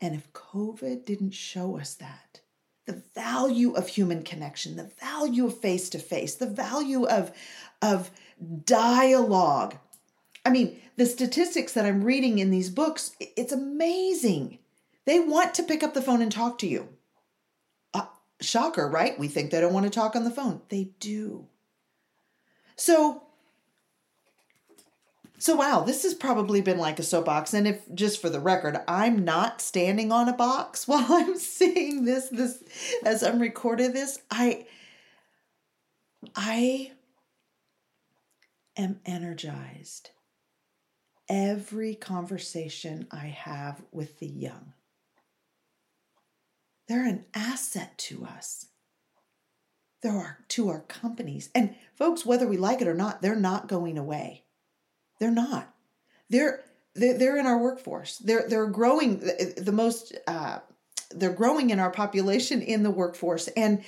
And 0.01 0.15
if 0.15 0.33
COVID 0.33 1.05
didn't 1.05 1.33
show 1.33 1.79
us 1.79 1.95
that, 1.95 2.41
the 2.87 3.03
value 3.15 3.73
of 3.73 3.89
human 3.89 4.23
connection, 4.23 4.77
the 4.77 4.91
value 5.01 5.47
of 5.47 5.59
face 5.59 5.91
to 5.91 5.99
face, 5.99 6.35
the 6.37 6.47
value 6.47 7.05
of, 7.07 7.33
of 7.83 8.11
dialogue. 8.65 9.77
I 10.45 10.51
mean, 10.51 10.81
the 10.97 11.07
statistics 11.07 11.73
that 11.73 11.85
I'm 11.85 12.05
reading 12.05 12.39
in 12.39 12.51
these 12.51 12.71
books, 12.71 13.13
it's 13.19 13.53
amazing. 13.53 14.59
They 15.05 15.19
want 15.21 15.55
to 15.55 15.63
pick 15.63 15.83
up 15.83 15.95
the 15.95 16.03
phone 16.03 16.23
and 16.23 16.31
talk 16.31 16.59
to 16.59 16.69
you. 16.69 16.89
Uh, 17.93 18.07
shocker, 18.41 18.89
right? 18.89 19.19
We 19.19 19.29
think 19.29 19.51
they 19.51 19.61
don't 19.61 19.75
want 19.75 19.85
to 19.85 19.91
talk 19.91 20.15
on 20.15 20.25
the 20.25 20.31
phone. 20.31 20.63
They 20.69 20.91
do. 21.01 21.47
So 22.77 23.26
so 25.39 25.57
wow, 25.57 25.81
this 25.81 26.03
has 26.05 26.15
probably 26.15 26.61
been 26.61 26.79
like 26.79 26.99
a 26.99 27.03
soapbox. 27.03 27.53
And 27.53 27.69
if 27.69 27.83
just 27.95 28.21
for 28.21 28.31
the 28.31 28.41
record, 28.41 28.79
I'm 28.89 29.25
not 29.25 29.61
standing 29.61 30.11
on 30.11 30.29
a 30.29 30.33
box 30.33 30.89
while 30.89 31.07
I'm 31.09 31.37
seeing 31.39 32.05
this 32.05 32.29
this 32.29 32.63
as 33.05 33.23
I'm 33.23 33.41
recording 33.41 33.93
this, 33.93 34.19
I 34.31 34.67
I 36.35 36.93
am 38.77 39.01
energized 39.05 40.11
every 41.29 41.95
conversation 41.95 43.07
I 43.11 43.27
have 43.27 43.83
with 43.93 44.19
the 44.19 44.27
young. 44.27 44.73
They're 46.89 47.07
an 47.07 47.25
asset 47.35 47.99
to 47.99 48.25
us. 48.25 48.67
There 50.03 50.13
are 50.13 50.39
to 50.49 50.69
our 50.69 50.83
companies. 50.83 51.51
And 51.55 51.75
folks, 51.97 52.25
whether 52.25 52.47
we 52.47 52.57
like 52.57 52.81
it 52.81 52.87
or 52.87 52.95
not, 52.95 53.23
they're 53.23 53.35
not 53.35 53.67
going 53.67 53.99
away. 53.99 54.45
They're 55.19 55.31
not. 55.31 55.73
They're 56.29 56.63
they're, 56.95 57.37
in 57.37 57.47
our 57.47 57.59
workforce. 57.59 58.19
They're 58.19 58.49
they're 58.49 58.67
growing 58.67 59.19
the 59.19 59.73
most. 59.73 60.17
Uh, 60.27 60.61
they're 61.11 61.33
growing 61.33 61.71
in 61.71 61.79
our 61.79 61.91
population 61.91 62.63
in 62.63 62.83
the 62.83 62.91
workforce, 62.91 63.49
and 63.49 63.85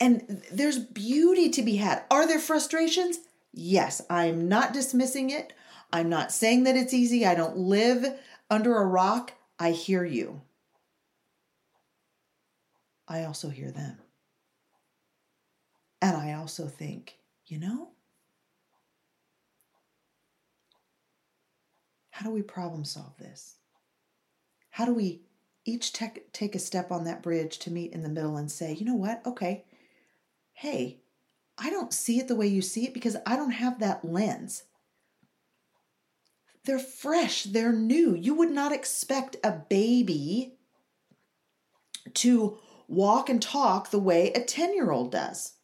and 0.00 0.42
there's 0.52 0.78
beauty 0.78 1.50
to 1.50 1.62
be 1.62 1.76
had. 1.76 2.04
Are 2.10 2.26
there 2.26 2.38
frustrations? 2.38 3.18
Yes, 3.52 4.02
I'm 4.08 4.48
not 4.48 4.72
dismissing 4.72 5.30
it. 5.30 5.52
I'm 5.92 6.08
not 6.08 6.32
saying 6.32 6.64
that 6.64 6.76
it's 6.76 6.94
easy. 6.94 7.24
I 7.26 7.34
don't 7.34 7.56
live 7.56 8.04
under 8.50 8.76
a 8.76 8.86
rock. 8.86 9.32
I 9.58 9.70
hear 9.70 10.04
you. 10.04 10.42
I 13.06 13.24
also 13.24 13.48
hear 13.48 13.70
them. 13.70 13.98
And 16.02 16.16
I 16.16 16.34
also 16.34 16.66
think, 16.66 17.18
you 17.46 17.58
know, 17.58 17.90
how 22.14 22.24
do 22.24 22.30
we 22.30 22.42
problem 22.42 22.84
solve 22.84 23.18
this? 23.18 23.56
How 24.70 24.84
do 24.84 24.94
we 24.94 25.22
each 25.64 25.92
take, 25.92 26.32
take 26.32 26.54
a 26.54 26.60
step 26.60 26.92
on 26.92 27.02
that 27.04 27.24
bridge 27.24 27.58
to 27.58 27.72
meet 27.72 27.92
in 27.92 28.04
the 28.04 28.08
middle 28.08 28.36
and 28.36 28.48
say, 28.48 28.72
you 28.72 28.86
know 28.86 28.94
what? 28.94 29.20
Okay, 29.26 29.64
hey, 30.52 31.00
I 31.58 31.70
don't 31.70 31.92
see 31.92 32.20
it 32.20 32.28
the 32.28 32.36
way 32.36 32.46
you 32.46 32.62
see 32.62 32.86
it 32.86 32.94
because 32.94 33.16
I 33.26 33.34
don't 33.34 33.50
have 33.50 33.80
that 33.80 34.04
lens. 34.04 34.62
They're 36.64 36.78
fresh, 36.78 37.42
they're 37.42 37.72
new. 37.72 38.14
You 38.14 38.34
would 38.34 38.52
not 38.52 38.70
expect 38.70 39.34
a 39.42 39.50
baby 39.50 40.54
to 42.14 42.58
walk 42.86 43.28
and 43.28 43.42
talk 43.42 43.90
the 43.90 43.98
way 43.98 44.30
a 44.34 44.40
10 44.40 44.72
year 44.72 44.92
old 44.92 45.10
does. 45.10 45.54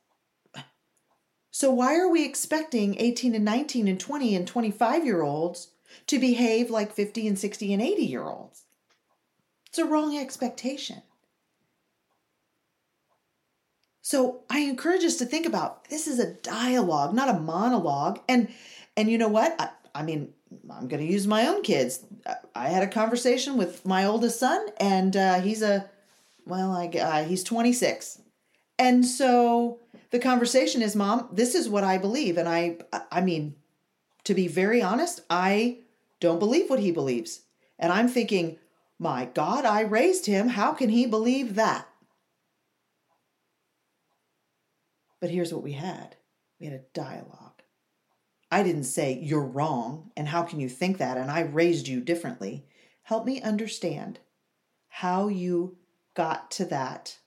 So, 1.53 1.71
why 1.71 1.97
are 1.97 2.11
we 2.11 2.25
expecting 2.25 2.99
18 2.99 3.37
and 3.37 3.45
19 3.45 3.87
and 3.87 4.01
20 4.01 4.35
and 4.35 4.49
25 4.49 5.05
year 5.05 5.23
olds 5.23 5.69
to 6.07 6.19
behave 6.19 6.71
like 6.71 6.93
50 6.93 7.27
and 7.29 7.39
60 7.39 7.73
and 7.73 7.83
80 7.83 8.03
year 8.03 8.25
olds? 8.25 8.65
It's 9.67 9.79
a 9.79 9.85
wrong 9.85 10.19
expectation. 10.19 11.03
So 14.03 14.41
I 14.51 14.61
encourage 14.61 15.05
us 15.05 15.17
to 15.19 15.25
think 15.25 15.47
about 15.47 15.89
this 15.89 16.09
is 16.09 16.19
a 16.19 16.35
dialogue, 16.35 17.15
not 17.15 17.29
a 17.29 17.39
monologue. 17.39 18.19
And 18.29 18.49
and 18.97 19.09
you 19.09 19.17
know 19.19 19.29
what? 19.29 19.55
I, 19.61 19.69
I 19.95 20.03
mean, 20.03 20.33
I'm 20.69 20.89
going 20.89 21.07
to 21.07 21.13
use 21.13 21.29
my 21.29 21.47
own 21.47 21.63
kids. 21.63 22.05
I 22.55 22.69
had 22.69 22.83
a 22.83 22.89
conversation 22.89 23.57
with 23.57 23.87
my 23.87 24.05
oldest 24.05 24.41
son, 24.41 24.67
and 24.79 25.17
uh, 25.17 25.41
he's 25.41 25.63
a 25.63 25.89
well, 26.45 26.73
I 26.73 26.89
uh, 26.89 27.25
he's 27.25 27.45
26, 27.45 28.21
and 28.79 29.07
so 29.07 29.79
the 30.11 30.19
conversation 30.19 30.83
is, 30.83 30.97
Mom, 30.97 31.29
this 31.31 31.55
is 31.55 31.69
what 31.69 31.85
I 31.85 31.97
believe, 31.99 32.37
and 32.37 32.49
I 32.49 32.79
I 33.13 33.21
mean, 33.21 33.55
to 34.31 34.35
be 34.35 34.47
very 34.47 34.81
honest, 34.81 35.23
I 35.29 35.79
don't 36.21 36.39
believe 36.39 36.71
what 36.71 36.79
he 36.79 36.93
believes, 36.93 37.41
and 37.81 37.93
I'm 37.93 38.07
thinking, 38.07 38.61
my 38.97 39.25
God, 39.25 39.65
I 39.65 39.81
raised 39.81 40.27
him. 40.27 40.51
How 40.51 40.71
can 40.73 40.89
he 40.89 41.05
believe 41.05 41.57
that? 41.57 41.89
But 45.21 45.31
here's 45.31 45.53
what 45.53 45.65
we 45.65 45.73
had 45.73 46.15
we 46.61 46.67
had 46.67 46.77
a 46.77 46.85
dialogue. 46.95 47.63
I 48.53 48.63
didn't 48.63 48.85
say, 48.85 49.19
You're 49.21 49.45
wrong, 49.45 50.13
and 50.17 50.29
how 50.29 50.45
can 50.45 50.61
you 50.61 50.69
think 50.69 50.99
that? 50.99 51.17
And 51.17 51.29
I 51.29 51.41
raised 51.41 51.89
you 51.89 52.01
differently. 52.01 52.67
Help 53.03 53.27
me 53.27 53.43
understand 53.43 54.21
how 54.91 55.27
you 55.27 55.77
got 56.15 56.53
to 56.53 56.65
that. 56.67 57.19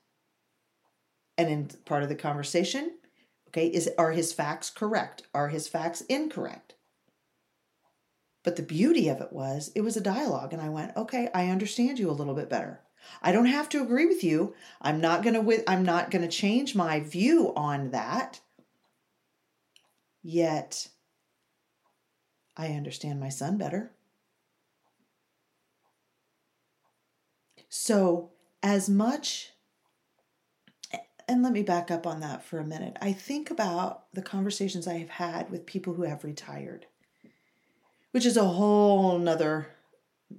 And 1.36 1.50
in 1.50 1.68
part 1.84 2.02
of 2.02 2.08
the 2.08 2.14
conversation, 2.14 2.92
okay, 3.48 3.66
is 3.66 3.90
are 3.98 4.12
his 4.12 4.32
facts 4.32 4.70
correct? 4.70 5.24
Are 5.34 5.48
his 5.48 5.68
facts 5.68 6.00
incorrect? 6.00 6.63
But 8.44 8.56
the 8.56 8.62
beauty 8.62 9.08
of 9.08 9.20
it 9.20 9.32
was 9.32 9.72
it 9.74 9.80
was 9.80 9.96
a 9.96 10.00
dialogue 10.00 10.52
and 10.52 10.62
I 10.62 10.68
went, 10.68 10.96
"Okay, 10.96 11.28
I 11.34 11.48
understand 11.48 11.98
you 11.98 12.08
a 12.08 12.12
little 12.12 12.34
bit 12.34 12.48
better." 12.48 12.80
I 13.20 13.32
don't 13.32 13.46
have 13.46 13.68
to 13.70 13.82
agree 13.82 14.06
with 14.06 14.22
you. 14.22 14.54
I'm 14.80 15.00
not 15.00 15.22
going 15.22 15.34
to 15.34 15.64
I'm 15.68 15.82
not 15.82 16.10
to 16.12 16.28
change 16.28 16.74
my 16.74 17.00
view 17.00 17.52
on 17.56 17.90
that. 17.90 18.40
Yet 20.22 20.88
I 22.56 22.68
understand 22.68 23.20
my 23.20 23.28
son 23.28 23.58
better. 23.58 23.92
So, 27.68 28.30
as 28.62 28.88
much 28.88 29.50
and 31.26 31.42
let 31.42 31.52
me 31.52 31.62
back 31.62 31.90
up 31.90 32.06
on 32.06 32.20
that 32.20 32.44
for 32.44 32.58
a 32.58 32.64
minute. 32.64 32.96
I 33.00 33.12
think 33.12 33.50
about 33.50 34.12
the 34.12 34.22
conversations 34.22 34.86
I 34.86 34.98
have 34.98 35.08
had 35.08 35.50
with 35.50 35.66
people 35.66 35.94
who 35.94 36.02
have 36.02 36.22
retired, 36.22 36.86
which 38.14 38.24
is 38.24 38.36
a 38.36 38.44
whole 38.44 39.18
nother 39.18 39.66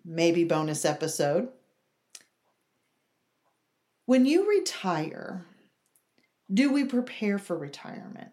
maybe 0.06 0.46
bonus 0.46 0.86
episode. 0.86 1.50
When 4.06 4.26
you 4.26 4.48
retire, 4.48 5.44
do 6.50 6.72
we 6.72 6.86
prepare 6.86 7.38
for 7.38 7.58
retirement? 7.58 8.30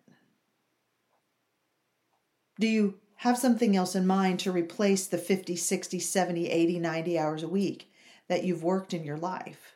Do 2.61 2.69
you 2.69 3.01
have 3.17 3.37
something 3.37 3.75
else 3.75 3.97
in 3.97 4.07
mind 4.07 4.39
to 4.41 4.53
replace 4.53 5.09
the 5.09 5.19
50, 5.19 5.57
60, 5.57 5.99
70, 5.99 6.49
80, 6.49 6.79
90 6.79 7.19
hours 7.19 7.43
a 7.43 7.49
week 7.49 7.93
that 8.29 8.45
you've 8.45 8.63
worked 8.63 8.95
in 8.95 9.03
your 9.03 9.19
life? 9.19 9.75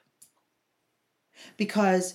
Because 1.56 2.14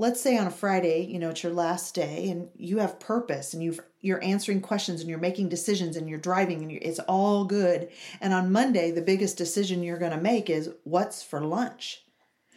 let's 0.00 0.20
say 0.20 0.36
on 0.36 0.48
a 0.48 0.50
Friday, 0.50 1.06
you 1.06 1.20
know, 1.20 1.30
it's 1.30 1.44
your 1.44 1.52
last 1.52 1.94
day 1.94 2.28
and 2.28 2.48
you 2.56 2.78
have 2.78 2.98
purpose 2.98 3.54
and 3.54 3.62
you've 3.62 3.80
you're 4.00 4.22
answering 4.24 4.60
questions 4.60 5.00
and 5.00 5.10
you're 5.10 5.18
making 5.18 5.48
decisions 5.48 5.96
and 5.96 6.08
you're 6.08 6.18
driving 6.18 6.62
and 6.62 6.72
you're, 6.72 6.80
it's 6.82 6.98
all 7.00 7.44
good. 7.44 7.88
And 8.20 8.32
on 8.32 8.52
Monday, 8.52 8.90
the 8.90 9.02
biggest 9.02 9.36
decision 9.36 9.82
you're 9.82 9.98
going 9.98 10.12
to 10.12 10.20
make 10.20 10.48
is 10.48 10.70
what's 10.84 11.22
for 11.22 11.40
lunch. 11.40 12.02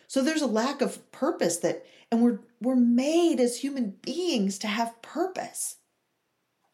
So 0.08 0.22
there's 0.22 0.42
a 0.42 0.48
lack 0.48 0.82
of 0.82 1.12
purpose 1.12 1.58
that 1.58 1.86
and 2.12 2.22
we're 2.22 2.40
we're 2.62 2.76
made 2.76 3.40
as 3.40 3.58
human 3.58 3.96
beings 4.04 4.60
to 4.60 4.68
have 4.68 5.02
purpose. 5.02 5.78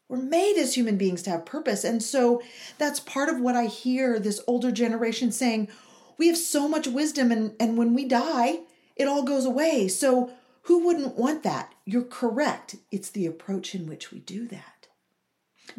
We're 0.09 0.17
made 0.17 0.57
as 0.57 0.75
human 0.75 0.97
beings 0.97 1.21
to 1.23 1.29
have 1.29 1.45
purpose. 1.45 1.85
And 1.85 2.03
so 2.03 2.41
that's 2.77 2.99
part 2.99 3.29
of 3.29 3.39
what 3.39 3.55
I 3.55 3.67
hear 3.67 4.19
this 4.19 4.41
older 4.47 4.71
generation 4.71 5.31
saying, 5.31 5.69
we 6.17 6.27
have 6.27 6.38
so 6.38 6.67
much 6.67 6.88
wisdom 6.88 7.31
and 7.31 7.55
and 7.59 7.77
when 7.77 7.93
we 7.93 8.03
die, 8.05 8.59
it 8.97 9.07
all 9.07 9.23
goes 9.23 9.45
away. 9.45 9.88
So 9.88 10.31
who 10.63 10.86
wouldn't 10.86 11.18
want 11.18 11.44
that? 11.44 11.74
You're 11.86 12.04
correct. 12.04 12.75
It's 12.92 13.10
the 13.10 13.25
approach 13.25 13.74
in 13.74 13.88
which 13.88 14.12
we 14.12 14.20
do 14.20 14.48
that. 14.48 14.88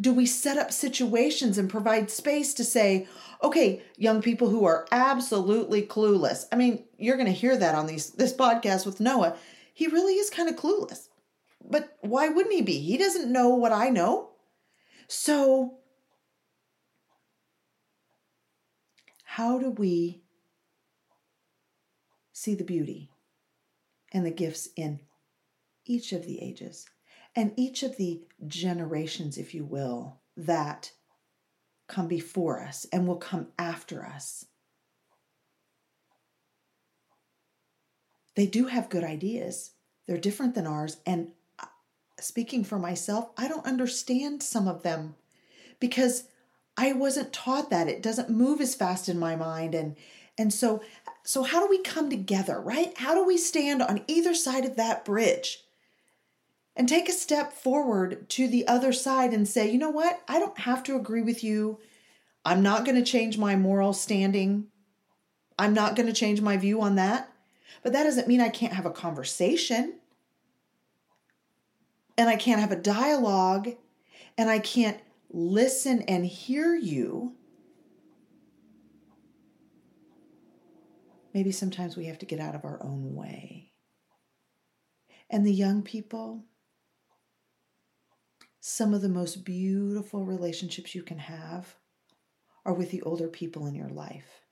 Do 0.00 0.12
we 0.12 0.26
set 0.26 0.56
up 0.56 0.72
situations 0.72 1.58
and 1.58 1.68
provide 1.68 2.10
space 2.10 2.54
to 2.54 2.64
say, 2.64 3.08
okay, 3.42 3.82
young 3.96 4.22
people 4.22 4.48
who 4.48 4.64
are 4.64 4.86
absolutely 4.92 5.82
clueless? 5.82 6.44
I 6.52 6.56
mean, 6.56 6.84
you're 6.96 7.16
going 7.16 7.26
to 7.26 7.32
hear 7.32 7.56
that 7.56 7.74
on 7.74 7.86
these 7.86 8.10
this 8.10 8.32
podcast 8.32 8.86
with 8.86 9.00
Noah. 9.00 9.36
He 9.74 9.86
really 9.86 10.14
is 10.14 10.30
kind 10.30 10.48
of 10.48 10.56
clueless. 10.56 11.08
But 11.62 11.96
why 12.00 12.28
wouldn't 12.28 12.54
he 12.54 12.62
be? 12.62 12.78
He 12.80 12.96
doesn't 12.96 13.32
know 13.32 13.48
what 13.50 13.72
I 13.72 13.90
know. 13.90 14.30
So 15.08 15.78
how 19.24 19.58
do 19.58 19.70
we 19.70 20.22
see 22.32 22.54
the 22.54 22.64
beauty 22.64 23.10
and 24.12 24.24
the 24.24 24.30
gifts 24.30 24.68
in 24.76 25.00
each 25.86 26.12
of 26.12 26.26
the 26.26 26.42
ages? 26.42 26.86
and 27.36 27.52
each 27.56 27.82
of 27.82 27.96
the 27.96 28.20
generations, 28.46 29.38
if 29.38 29.54
you 29.54 29.64
will, 29.64 30.20
that 30.36 30.92
come 31.88 32.08
before 32.08 32.62
us 32.62 32.86
and 32.92 33.06
will 33.06 33.16
come 33.16 33.48
after 33.58 34.04
us. 34.04 34.46
They 38.36 38.46
do 38.46 38.66
have 38.66 38.88
good 38.90 39.04
ideas. 39.04 39.72
They're 40.06 40.16
different 40.16 40.54
than 40.54 40.66
ours. 40.66 40.98
And 41.04 41.28
uh, 41.58 41.66
speaking 42.20 42.64
for 42.64 42.78
myself, 42.78 43.30
I 43.36 43.48
don't 43.48 43.66
understand 43.66 44.42
some 44.42 44.66
of 44.66 44.82
them 44.82 45.16
because 45.78 46.24
I 46.76 46.92
wasn't 46.92 47.32
taught 47.32 47.70
that. 47.70 47.88
It 47.88 48.02
doesn't 48.02 48.30
move 48.30 48.60
as 48.60 48.74
fast 48.74 49.08
in 49.08 49.18
my 49.18 49.36
mind. 49.36 49.74
And 49.74 49.96
and 50.40 50.52
so 50.52 50.82
so 51.22 51.42
how 51.42 51.60
do 51.60 51.68
we 51.68 51.82
come 51.82 52.10
together, 52.10 52.60
right? 52.60 52.96
How 52.96 53.14
do 53.14 53.24
we 53.24 53.36
stand 53.36 53.82
on 53.82 54.02
either 54.08 54.34
side 54.34 54.64
of 54.64 54.76
that 54.76 55.04
bridge? 55.04 55.64
and 56.76 56.88
take 56.88 57.10
a 57.10 57.12
step 57.12 57.52
forward 57.52 58.26
to 58.30 58.48
the 58.48 58.66
other 58.66 58.90
side 58.92 59.34
and 59.34 59.46
say, 59.46 59.70
you 59.70 59.78
know 59.78 59.90
what? 59.90 60.22
I 60.28 60.38
don't 60.38 60.60
have 60.60 60.82
to 60.84 60.96
agree 60.96 61.20
with 61.20 61.44
you. 61.44 61.78
I'm 62.44 62.62
not 62.62 62.86
going 62.86 62.96
to 62.96 63.02
change 63.02 63.36
my 63.36 63.54
moral 63.54 63.92
standing. 63.92 64.68
I'm 65.58 65.74
not 65.74 65.94
going 65.94 66.06
to 66.06 66.12
change 66.14 66.40
my 66.40 66.56
view 66.56 66.80
on 66.80 66.94
that. 66.94 67.30
But 67.82 67.92
that 67.92 68.04
doesn't 68.04 68.28
mean 68.28 68.40
I 68.40 68.48
can't 68.48 68.72
have 68.72 68.86
a 68.86 68.90
conversation 68.90 69.94
and 72.16 72.30
I 72.30 72.36
can't 72.36 72.60
have 72.60 72.72
a 72.72 72.76
dialogue 72.76 73.70
and 74.38 74.48
I 74.48 74.58
can't 74.58 74.98
listen 75.30 76.02
and 76.02 76.24
hear 76.24 76.74
you. 76.74 77.34
Maybe 81.32 81.52
sometimes 81.52 81.96
we 81.96 82.06
have 82.06 82.18
to 82.18 82.26
get 82.26 82.40
out 82.40 82.54
of 82.54 82.64
our 82.64 82.82
own 82.82 83.14
way. 83.14 83.72
And 85.28 85.46
the 85.46 85.52
young 85.52 85.82
people, 85.82 86.44
some 88.60 88.92
of 88.92 89.00
the 89.00 89.08
most 89.08 89.44
beautiful 89.44 90.24
relationships 90.24 90.94
you 90.94 91.02
can 91.02 91.18
have 91.18 91.76
are 92.64 92.74
with 92.74 92.90
the 92.90 93.02
older 93.02 93.28
people 93.28 93.66
in 93.66 93.74
your 93.74 93.88
life. 93.88 94.44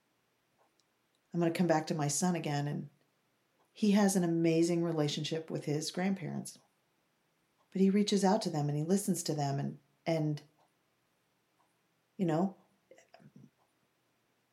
I'm 1.33 1.39
going 1.39 1.51
to 1.51 1.57
come 1.57 1.67
back 1.67 1.87
to 1.87 1.95
my 1.95 2.07
son 2.07 2.35
again, 2.35 2.67
and 2.67 2.87
he 3.71 3.91
has 3.91 4.15
an 4.15 4.23
amazing 4.23 4.83
relationship 4.83 5.51
with 5.51 5.65
his 5.65 5.91
grandparents. 5.91 6.57
But 7.71 7.81
he 7.81 7.89
reaches 7.89 8.23
out 8.23 8.41
to 8.43 8.49
them 8.49 8.67
and 8.67 8.77
he 8.77 8.83
listens 8.83 9.21
to 9.23 9.33
them, 9.33 9.59
and, 9.59 9.77
and 10.07 10.41
you 12.17 12.25
know, 12.25 12.55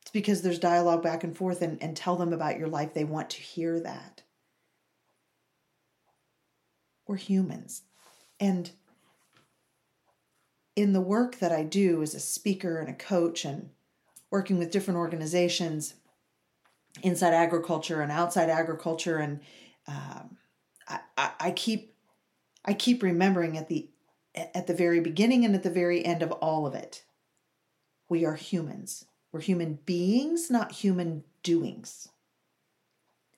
it's 0.07 0.11
because 0.13 0.41
there's 0.41 0.57
dialogue 0.57 1.03
back 1.03 1.25
and 1.25 1.35
forth 1.35 1.61
and, 1.61 1.83
and 1.83 1.93
tell 1.93 2.15
them 2.15 2.31
about 2.31 2.57
your 2.57 2.69
life. 2.69 2.93
They 2.93 3.03
want 3.03 3.29
to 3.31 3.41
hear 3.41 3.77
that. 3.81 4.21
We're 7.05 7.17
humans. 7.17 7.81
And 8.39 8.71
in 10.77 10.93
the 10.93 11.01
work 11.01 11.39
that 11.39 11.51
I 11.51 11.63
do 11.63 12.01
as 12.01 12.15
a 12.15 12.21
speaker 12.21 12.79
and 12.79 12.87
a 12.87 12.93
coach 12.93 13.43
and 13.43 13.71
working 14.31 14.57
with 14.57 14.71
different 14.71 14.97
organizations 14.97 15.95
inside 17.03 17.33
agriculture 17.33 17.99
and 17.99 18.09
outside 18.09 18.49
agriculture 18.49 19.17
and 19.17 19.41
um, 19.89 20.37
I, 20.87 20.99
I, 21.17 21.31
I 21.37 21.51
keep 21.51 21.93
I 22.63 22.73
keep 22.73 23.03
remembering 23.03 23.57
at 23.57 23.67
the 23.67 23.89
at 24.33 24.67
the 24.67 24.73
very 24.73 25.01
beginning 25.01 25.43
and 25.43 25.53
at 25.53 25.63
the 25.63 25.69
very 25.69 26.05
end 26.05 26.23
of 26.23 26.31
all 26.31 26.65
of 26.65 26.75
it 26.75 27.03
we 28.07 28.23
are 28.23 28.35
humans 28.35 29.03
we're 29.31 29.41
human 29.41 29.79
beings 29.85 30.49
not 30.49 30.71
human 30.71 31.23
doings 31.43 32.09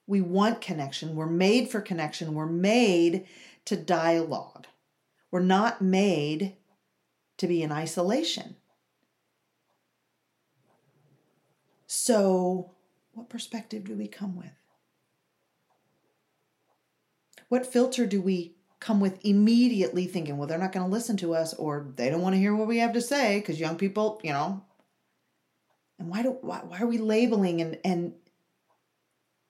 we 0.07 0.21
want 0.21 0.61
connection 0.61 1.15
we're 1.15 1.25
made 1.25 1.69
for 1.69 1.81
connection 1.81 2.33
we're 2.33 2.45
made 2.45 3.25
to 3.65 3.75
dialogue 3.75 4.67
we're 5.31 5.39
not 5.39 5.81
made 5.81 6.55
to 7.39 7.47
be 7.47 7.63
in 7.63 7.71
isolation. 7.71 8.55
So, 11.87 12.71
what 13.13 13.29
perspective 13.29 13.85
do 13.85 13.95
we 13.95 14.07
come 14.07 14.35
with? 14.35 14.51
What 17.47 17.65
filter 17.65 18.05
do 18.05 18.21
we 18.21 18.55
come 18.79 18.99
with 18.99 19.25
immediately 19.25 20.05
thinking, 20.05 20.37
well, 20.37 20.47
they're 20.47 20.59
not 20.59 20.71
going 20.71 20.85
to 20.85 20.91
listen 20.91 21.17
to 21.17 21.33
us 21.33 21.53
or 21.55 21.87
they 21.95 22.09
don't 22.09 22.21
want 22.21 22.35
to 22.35 22.39
hear 22.39 22.55
what 22.55 22.67
we 22.67 22.77
have 22.77 22.93
to 22.93 23.01
say 23.01 23.39
because 23.39 23.59
young 23.59 23.75
people, 23.75 24.21
you 24.23 24.31
know. 24.31 24.63
And 25.99 26.09
why 26.09 26.23
do 26.23 26.37
why, 26.41 26.61
why 26.65 26.79
are 26.79 26.87
we 26.87 26.97
labeling 26.97 27.61
and 27.61 27.77
and 27.83 28.13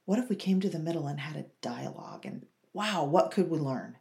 what 0.06 0.20
if 0.20 0.28
we 0.28 0.36
came 0.36 0.60
to 0.62 0.70
the 0.70 0.80
middle 0.80 1.06
and 1.08 1.20
had 1.20 1.36
a 1.36 1.46
dialogue 1.62 2.26
and 2.26 2.46
wow, 2.74 3.04
what 3.04 3.32
could 3.32 3.50
we 3.50 3.60
learn? 3.60 3.98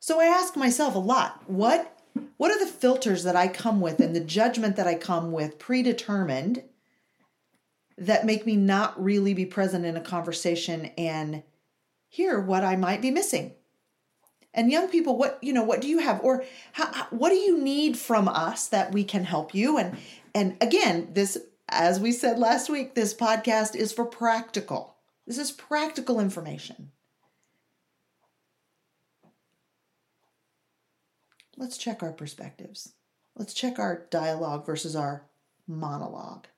So 0.00 0.18
I 0.18 0.24
ask 0.24 0.56
myself 0.56 0.94
a 0.94 0.98
lot, 0.98 1.48
what 1.48 1.98
what 2.38 2.50
are 2.50 2.58
the 2.58 2.70
filters 2.70 3.22
that 3.24 3.36
I 3.36 3.48
come 3.48 3.80
with 3.80 4.00
and 4.00 4.16
the 4.16 4.20
judgment 4.20 4.76
that 4.76 4.86
I 4.86 4.94
come 4.94 5.30
with 5.30 5.58
predetermined 5.58 6.64
that 7.98 8.26
make 8.26 8.46
me 8.46 8.56
not 8.56 9.00
really 9.02 9.34
be 9.34 9.46
present 9.46 9.84
in 9.84 9.96
a 9.96 10.00
conversation 10.00 10.86
and 10.98 11.42
hear 12.08 12.40
what 12.40 12.64
I 12.64 12.76
might 12.76 13.02
be 13.02 13.10
missing? 13.10 13.52
And 14.54 14.70
young 14.70 14.88
people, 14.88 15.16
what 15.16 15.38
you 15.42 15.52
know, 15.52 15.62
what 15.62 15.80
do 15.80 15.88
you 15.88 15.98
have, 15.98 16.20
or 16.22 16.44
how, 16.72 17.06
what 17.10 17.30
do 17.30 17.36
you 17.36 17.58
need 17.58 17.96
from 17.96 18.28
us 18.28 18.68
that 18.68 18.92
we 18.92 19.04
can 19.04 19.24
help 19.24 19.54
you? 19.54 19.78
And 19.78 19.96
and 20.34 20.56
again, 20.60 21.10
this, 21.12 21.38
as 21.68 22.00
we 22.00 22.12
said 22.12 22.38
last 22.38 22.68
week, 22.68 22.94
this 22.94 23.14
podcast 23.14 23.76
is 23.76 23.92
for 23.92 24.04
practical. 24.04 24.96
This 25.26 25.38
is 25.38 25.52
practical 25.52 26.20
information. 26.20 26.90
let's 31.62 31.78
check 31.78 32.02
our 32.02 32.12
perspectives. 32.12 32.94
Let's 33.36 33.54
check 33.54 33.78
our 33.78 34.06
dialogue 34.10 34.66
versus 34.66 34.96
our 34.96 35.24
monologue. 35.66 36.48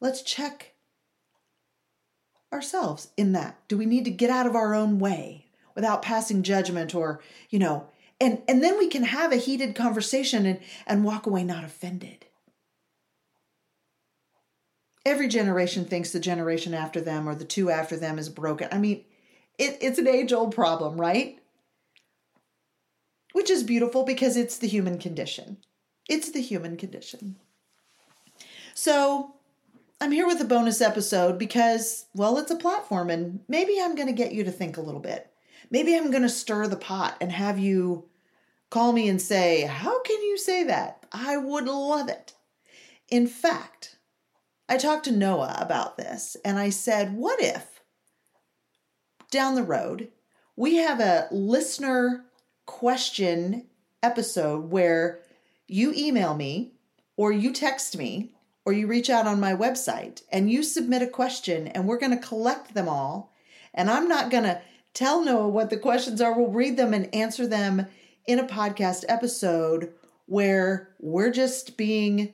Let's 0.00 0.22
check 0.22 0.74
ourselves 2.52 3.08
in 3.16 3.32
that. 3.32 3.58
Do 3.68 3.76
we 3.76 3.86
need 3.86 4.04
to 4.04 4.10
get 4.10 4.30
out 4.30 4.46
of 4.46 4.54
our 4.54 4.74
own 4.74 4.98
way 4.98 5.46
without 5.74 6.02
passing 6.02 6.44
judgment 6.44 6.94
or, 6.94 7.20
you 7.50 7.58
know, 7.58 7.88
and 8.24 8.42
and 8.48 8.62
then 8.62 8.78
we 8.78 8.88
can 8.88 9.04
have 9.04 9.32
a 9.32 9.36
heated 9.36 9.74
conversation 9.74 10.46
and 10.46 10.60
and 10.86 11.04
walk 11.04 11.26
away 11.26 11.44
not 11.44 11.64
offended. 11.64 12.26
Every 15.06 15.28
generation 15.28 15.84
thinks 15.84 16.10
the 16.10 16.20
generation 16.20 16.72
after 16.72 17.00
them 17.00 17.28
or 17.28 17.34
the 17.34 17.44
two 17.44 17.70
after 17.70 17.96
them 17.96 18.18
is 18.18 18.30
broken. 18.30 18.68
I 18.72 18.78
mean, 18.78 19.04
it, 19.58 19.76
it's 19.82 19.98
an 19.98 20.08
age 20.08 20.32
old 20.32 20.54
problem, 20.54 20.98
right? 20.98 21.38
which 23.34 23.50
is 23.50 23.64
beautiful 23.64 24.04
because 24.04 24.36
it's 24.36 24.56
the 24.56 24.68
human 24.68 24.96
condition. 24.96 25.58
It's 26.08 26.30
the 26.30 26.40
human 26.40 26.76
condition. 26.76 27.36
So, 28.74 29.34
I'm 30.00 30.12
here 30.12 30.26
with 30.26 30.40
a 30.40 30.44
bonus 30.44 30.80
episode 30.80 31.36
because, 31.36 32.06
well, 32.14 32.38
it's 32.38 32.52
a 32.52 32.56
platform 32.56 33.10
and 33.10 33.40
maybe 33.48 33.80
I'm 33.80 33.96
going 33.96 34.06
to 34.06 34.14
get 34.14 34.32
you 34.32 34.44
to 34.44 34.52
think 34.52 34.76
a 34.76 34.80
little 34.80 35.00
bit. 35.00 35.30
Maybe 35.68 35.96
I'm 35.96 36.10
going 36.10 36.22
to 36.22 36.28
stir 36.28 36.68
the 36.68 36.76
pot 36.76 37.16
and 37.20 37.32
have 37.32 37.58
you 37.58 38.04
call 38.74 38.92
me 38.92 39.08
and 39.08 39.22
say, 39.22 39.62
How 39.62 40.02
can 40.02 40.20
you 40.22 40.36
say 40.36 40.64
that? 40.64 41.06
I 41.12 41.36
would 41.36 41.66
love 41.66 42.08
it. 42.08 42.32
In 43.08 43.28
fact, 43.28 43.98
I 44.68 44.78
talked 44.78 45.04
to 45.04 45.12
Noah 45.12 45.56
about 45.60 45.96
this 45.96 46.36
and 46.44 46.58
I 46.58 46.70
said, 46.70 47.14
What 47.14 47.40
if 47.40 47.80
down 49.30 49.54
the 49.54 49.62
road 49.62 50.08
we 50.56 50.76
have 50.76 50.98
a 50.98 51.28
listener 51.30 52.24
question 52.66 53.66
episode 54.02 54.70
where 54.70 55.20
you 55.68 55.92
email 55.96 56.34
me 56.34 56.72
or 57.16 57.30
you 57.30 57.52
text 57.52 57.96
me 57.96 58.32
or 58.64 58.72
you 58.72 58.88
reach 58.88 59.08
out 59.08 59.26
on 59.28 59.38
my 59.38 59.54
website 59.54 60.22
and 60.32 60.50
you 60.50 60.64
submit 60.64 61.00
a 61.00 61.06
question 61.06 61.68
and 61.68 61.86
we're 61.86 61.98
going 61.98 62.16
to 62.16 62.26
collect 62.26 62.74
them 62.74 62.88
all. 62.88 63.32
And 63.72 63.88
I'm 63.88 64.08
not 64.08 64.32
going 64.32 64.44
to 64.44 64.60
tell 64.94 65.24
Noah 65.24 65.48
what 65.48 65.70
the 65.70 65.76
questions 65.76 66.20
are. 66.20 66.36
We'll 66.36 66.50
read 66.50 66.76
them 66.76 66.92
and 66.92 67.14
answer 67.14 67.46
them 67.46 67.86
in 68.26 68.38
a 68.38 68.46
podcast 68.46 69.04
episode 69.08 69.92
where 70.26 70.90
we're 70.98 71.30
just 71.30 71.76
being 71.76 72.32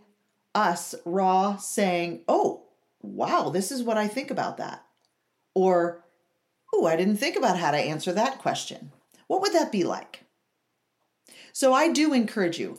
us 0.55 0.95
raw 1.05 1.57
saying, 1.57 2.23
oh, 2.29 2.63
wow, 3.03 3.51
this 3.51 3.73
is 3.73 3.83
what 3.83 3.97
I 3.97 4.09
think 4.09 4.31
about 4.31 4.59
that. 4.59 4.85
Or, 5.55 6.05
oh, 6.73 6.87
I 6.87 6.97
didn't 6.97 7.17
think 7.17 7.37
about 7.37 7.59
how 7.59 7.71
to 7.71 7.79
answer 7.79 8.13
that 8.13 8.39
question. 8.39 8.93
What 9.27 9.43
would 9.43 9.53
that 9.53 9.73
be 9.73 9.85
like? 9.85 10.25
So 11.53 11.73
I 11.73 11.89
do 11.89 12.13
encourage 12.13 12.59
you, 12.59 12.79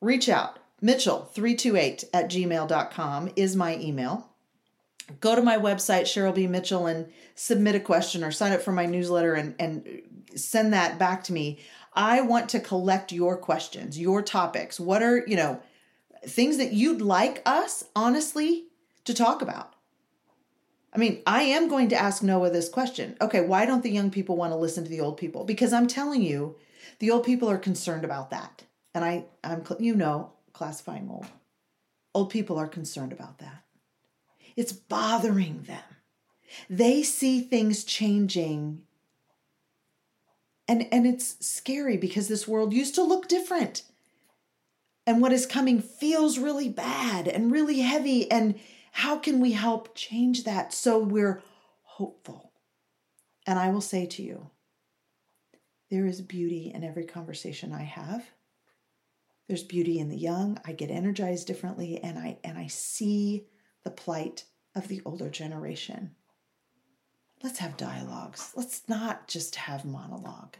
reach 0.00 0.28
out. 0.28 0.58
Mitchell328 0.82 2.04
at 2.14 2.30
gmail.com 2.30 3.30
is 3.34 3.56
my 3.56 3.76
email. 3.78 4.30
Go 5.20 5.34
to 5.34 5.42
my 5.42 5.56
website, 5.56 6.02
Cheryl 6.02 6.34
B. 6.34 6.46
Mitchell, 6.46 6.86
and 6.86 7.10
submit 7.34 7.74
a 7.74 7.80
question 7.80 8.22
or 8.22 8.30
sign 8.30 8.52
up 8.52 8.60
for 8.60 8.72
my 8.72 8.86
newsletter 8.86 9.34
and, 9.34 9.54
and 9.58 10.02
send 10.34 10.72
that 10.72 10.98
back 10.98 11.24
to 11.24 11.32
me. 11.32 11.58
I 11.98 12.20
want 12.20 12.48
to 12.50 12.60
collect 12.60 13.10
your 13.10 13.36
questions, 13.36 13.98
your 13.98 14.22
topics. 14.22 14.78
What 14.78 15.02
are, 15.02 15.24
you 15.26 15.34
know, 15.34 15.60
things 16.24 16.56
that 16.58 16.72
you'd 16.72 17.02
like 17.02 17.42
us, 17.44 17.82
honestly, 17.96 18.66
to 19.04 19.12
talk 19.12 19.42
about? 19.42 19.74
I 20.92 20.98
mean, 20.98 21.22
I 21.26 21.42
am 21.42 21.68
going 21.68 21.88
to 21.88 22.00
ask 22.00 22.22
Noah 22.22 22.50
this 22.50 22.68
question. 22.68 23.16
Okay, 23.20 23.40
why 23.40 23.66
don't 23.66 23.82
the 23.82 23.90
young 23.90 24.12
people 24.12 24.36
want 24.36 24.52
to 24.52 24.56
listen 24.56 24.84
to 24.84 24.90
the 24.90 25.00
old 25.00 25.16
people? 25.16 25.44
Because 25.44 25.72
I'm 25.72 25.88
telling 25.88 26.22
you, 26.22 26.54
the 27.00 27.10
old 27.10 27.24
people 27.24 27.50
are 27.50 27.58
concerned 27.58 28.04
about 28.04 28.30
that. 28.30 28.62
And 28.94 29.04
I, 29.04 29.24
I'm, 29.42 29.64
you 29.80 29.96
know, 29.96 30.32
classifying 30.52 31.10
old. 31.10 31.26
Old 32.14 32.30
people 32.30 32.58
are 32.58 32.68
concerned 32.68 33.12
about 33.12 33.38
that. 33.38 33.64
It's 34.54 34.72
bothering 34.72 35.64
them. 35.66 35.82
They 36.70 37.02
see 37.02 37.40
things 37.40 37.82
changing. 37.82 38.82
And, 40.68 40.86
and 40.92 41.06
it's 41.06 41.36
scary 41.44 41.96
because 41.96 42.28
this 42.28 42.46
world 42.46 42.74
used 42.74 42.94
to 42.96 43.02
look 43.02 43.26
different. 43.26 43.82
And 45.06 45.22
what 45.22 45.32
is 45.32 45.46
coming 45.46 45.80
feels 45.80 46.38
really 46.38 46.68
bad 46.68 47.26
and 47.26 47.50
really 47.50 47.80
heavy. 47.80 48.30
And 48.30 48.60
how 48.92 49.18
can 49.18 49.40
we 49.40 49.52
help 49.52 49.94
change 49.94 50.44
that 50.44 50.74
so 50.74 50.98
we're 50.98 51.42
hopeful? 51.82 52.52
And 53.46 53.58
I 53.58 53.70
will 53.70 53.80
say 53.80 54.04
to 54.04 54.22
you, 54.22 54.50
there 55.90 56.04
is 56.04 56.20
beauty 56.20 56.70
in 56.74 56.84
every 56.84 57.06
conversation 57.06 57.72
I 57.72 57.84
have. 57.84 58.28
There's 59.46 59.62
beauty 59.62 59.98
in 59.98 60.10
the 60.10 60.18
young. 60.18 60.60
I 60.66 60.72
get 60.72 60.90
energized 60.90 61.46
differently 61.46 61.98
and 62.02 62.18
I 62.18 62.36
and 62.44 62.58
I 62.58 62.66
see 62.66 63.46
the 63.84 63.90
plight 63.90 64.44
of 64.74 64.88
the 64.88 65.00
older 65.06 65.30
generation. 65.30 66.14
Let's 67.42 67.58
have 67.58 67.76
dialogues. 67.76 68.52
Let's 68.56 68.82
not 68.88 69.28
just 69.28 69.56
have 69.56 69.84
monologue. 69.84 70.56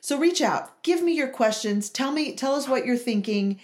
So 0.00 0.18
reach 0.18 0.40
out, 0.40 0.82
give 0.82 1.02
me 1.02 1.12
your 1.12 1.28
questions, 1.28 1.90
tell 1.90 2.10
me 2.10 2.34
tell 2.34 2.54
us 2.54 2.68
what 2.68 2.86
you're 2.86 2.96
thinking 2.96 3.60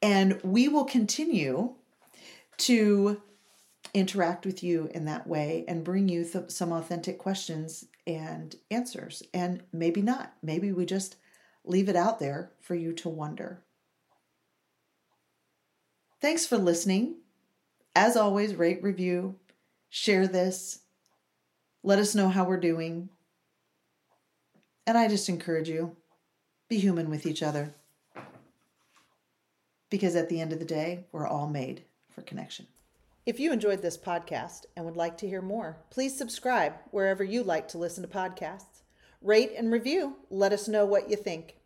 and 0.00 0.40
we 0.42 0.68
will 0.68 0.84
continue 0.84 1.74
to 2.58 3.20
interact 3.92 4.46
with 4.46 4.62
you 4.62 4.88
in 4.94 5.04
that 5.06 5.26
way 5.26 5.64
and 5.66 5.84
bring 5.84 6.08
you 6.08 6.24
th- 6.24 6.50
some 6.50 6.72
authentic 6.72 7.18
questions 7.18 7.86
and 8.06 8.54
answers. 8.70 9.22
And 9.34 9.62
maybe 9.72 10.02
not. 10.02 10.32
Maybe 10.42 10.72
we 10.72 10.86
just 10.86 11.16
leave 11.64 11.88
it 11.88 11.96
out 11.96 12.18
there 12.18 12.52
for 12.60 12.74
you 12.74 12.92
to 12.94 13.08
wonder. 13.08 13.62
Thanks 16.20 16.46
for 16.46 16.58
listening. 16.58 17.16
As 17.96 18.16
always, 18.16 18.54
rate, 18.54 18.82
review, 18.82 19.36
share 19.88 20.26
this, 20.26 20.80
let 21.82 21.98
us 21.98 22.14
know 22.14 22.28
how 22.28 22.44
we're 22.44 22.60
doing. 22.60 23.08
And 24.86 24.98
I 24.98 25.08
just 25.08 25.28
encourage 25.28 25.68
you 25.68 25.96
be 26.68 26.78
human 26.78 27.10
with 27.10 27.26
each 27.26 27.42
other. 27.42 27.74
Because 29.90 30.14
at 30.14 30.28
the 30.28 30.40
end 30.40 30.52
of 30.52 30.60
the 30.60 30.64
day, 30.64 31.06
we're 31.10 31.26
all 31.26 31.48
made 31.48 31.82
for 32.08 32.22
connection. 32.22 32.66
If 33.26 33.40
you 33.40 33.52
enjoyed 33.52 33.82
this 33.82 33.98
podcast 33.98 34.66
and 34.76 34.86
would 34.86 34.96
like 34.96 35.18
to 35.18 35.28
hear 35.28 35.42
more, 35.42 35.78
please 35.90 36.16
subscribe 36.16 36.74
wherever 36.90 37.24
you 37.24 37.42
like 37.42 37.68
to 37.68 37.78
listen 37.78 38.02
to 38.02 38.08
podcasts. 38.08 38.82
Rate 39.20 39.52
and 39.56 39.70
review. 39.70 40.16
Let 40.30 40.52
us 40.52 40.68
know 40.68 40.86
what 40.86 41.10
you 41.10 41.16
think. 41.16 41.56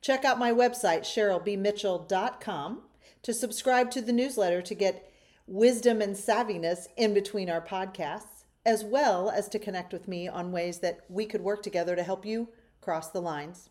Check 0.00 0.24
out 0.24 0.38
my 0.38 0.52
website, 0.52 1.00
CherylBMitchell.com, 1.00 2.82
to 3.22 3.34
subscribe 3.34 3.90
to 3.90 4.00
the 4.00 4.12
newsletter 4.12 4.62
to 4.62 4.74
get 4.74 5.12
wisdom 5.46 6.00
and 6.00 6.16
savviness 6.16 6.86
in 6.96 7.14
between 7.14 7.48
our 7.48 7.60
podcasts, 7.60 8.35
as 8.66 8.84
well 8.84 9.30
as 9.30 9.48
to 9.48 9.60
connect 9.60 9.92
with 9.92 10.08
me 10.08 10.26
on 10.26 10.50
ways 10.50 10.80
that 10.80 11.00
we 11.08 11.24
could 11.24 11.40
work 11.40 11.62
together 11.62 11.94
to 11.94 12.02
help 12.02 12.26
you 12.26 12.48
cross 12.80 13.10
the 13.10 13.22
lines. 13.22 13.70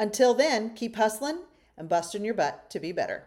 Until 0.00 0.32
then, 0.32 0.74
keep 0.74 0.96
hustling 0.96 1.40
and 1.76 1.88
busting 1.88 2.24
your 2.24 2.34
butt 2.34 2.70
to 2.70 2.80
be 2.80 2.92
better. 2.92 3.24